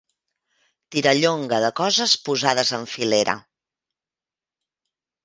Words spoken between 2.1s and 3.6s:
posades en filera.